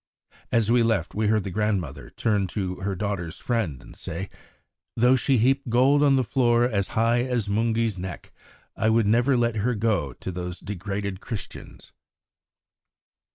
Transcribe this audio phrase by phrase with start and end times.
[0.51, 4.31] As we left we heard the grandmother turn to her daughter's friend and say:
[4.97, 8.31] "Though she heap gold on the floor as high as Mungie's neck,
[8.75, 11.91] I would never let her go to those degraded Christians!"